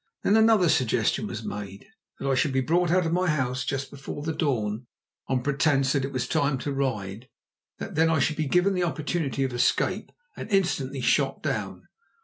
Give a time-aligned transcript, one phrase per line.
[0.23, 1.85] Then another suggestion was made:
[2.17, 4.87] that I should be brought out of my house just before the dawn
[5.27, 7.29] on pretence that it was time to ride;
[7.77, 11.83] that then I should be given the opportunity of escape and instantly shot down.